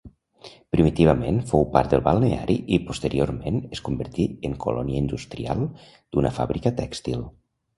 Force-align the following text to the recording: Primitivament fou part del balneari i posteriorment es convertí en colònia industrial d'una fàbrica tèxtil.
Primitivament 0.75 1.35
fou 1.51 1.65
part 1.75 1.91
del 1.95 2.01
balneari 2.07 2.55
i 2.77 2.79
posteriorment 2.87 3.61
es 3.77 3.83
convertí 3.91 4.27
en 4.49 4.57
colònia 4.67 5.03
industrial 5.05 5.65
d'una 5.83 6.33
fàbrica 6.41 6.75
tèxtil. 6.83 7.25